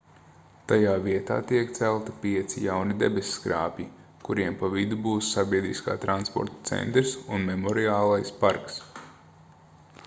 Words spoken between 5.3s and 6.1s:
sabiedriskā